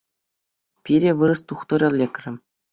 [0.83, 2.31] Пире вырӑс тухтӑрӗ лекрӗ.